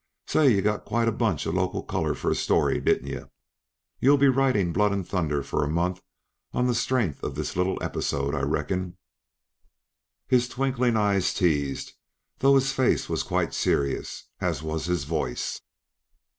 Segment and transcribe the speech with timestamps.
[0.25, 3.29] Say, yuh got quite a bunch uh local color for a story, didn't yuh?
[3.99, 6.01] You'll be writing blood and thunder for a month
[6.53, 8.97] on the strength of this little episode, I reckon."
[10.27, 11.93] his twinkling eyes teased,
[12.39, 15.61] though his face was quite serious, as was his voice.